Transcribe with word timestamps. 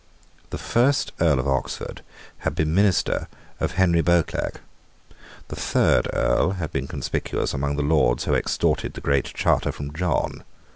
The 0.49 0.57
first 0.57 1.11
Earl 1.21 1.37
of 1.37 1.47
Oxford 1.47 2.01
had 2.39 2.55
been 2.55 2.73
minister 2.73 3.27
of 3.59 3.73
Henry 3.73 4.01
Beauclerc. 4.01 4.59
The 5.49 5.55
third 5.55 6.07
Earl 6.11 6.53
had 6.53 6.71
been 6.71 6.87
conspicuous 6.87 7.53
among 7.53 7.75
the 7.75 7.83
Lords 7.83 8.23
who 8.23 8.33
extorted 8.33 8.93
the 8.95 9.01
Great 9.01 9.25
Charter 9.25 9.71
from 9.71 9.93
John. 9.93 10.43